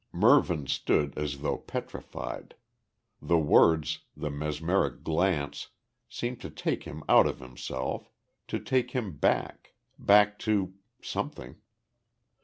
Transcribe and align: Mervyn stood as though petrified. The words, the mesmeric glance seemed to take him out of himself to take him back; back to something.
Mervyn 0.11 0.65
stood 0.65 1.15
as 1.15 1.41
though 1.41 1.59
petrified. 1.59 2.55
The 3.21 3.37
words, 3.37 3.99
the 4.17 4.31
mesmeric 4.31 5.03
glance 5.03 5.67
seemed 6.09 6.41
to 6.41 6.49
take 6.49 6.85
him 6.85 7.03
out 7.07 7.27
of 7.27 7.37
himself 7.39 8.09
to 8.47 8.57
take 8.59 8.93
him 8.93 9.15
back; 9.17 9.75
back 9.99 10.39
to 10.39 10.73
something. 11.03 11.57